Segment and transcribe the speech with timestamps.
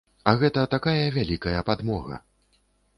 [0.29, 2.23] А гэта такая вялікая падмога.